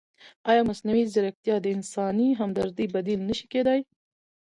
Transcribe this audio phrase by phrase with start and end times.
[0.49, 3.81] ایا مصنوعي ځیرکتیا د انساني همدردۍ بدیل نه شي کېدای؟